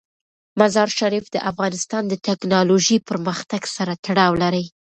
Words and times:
مزارشریف 0.59 1.25
د 1.31 1.37
افغانستان 1.51 2.03
د 2.07 2.13
تکنالوژۍ 2.27 2.97
پرمختګ 3.09 3.61
سره 3.75 3.93
تړاو 4.05 4.31
لري. 4.43 4.65